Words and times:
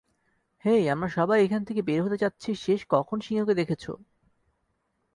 হেই, 0.65 0.83
আমরা 0.89 1.09
সবাই 1.09 1.39
এখান 1.41 1.61
থেকে 1.63 1.81
বের 1.81 1.99
হতে 2.03 2.17
চাচ্ছি 2.17 2.49
শেষ 2.55 2.79
কখন 2.89 3.17
সিংহকে 3.21 3.53
দেখেছো? 3.53 3.91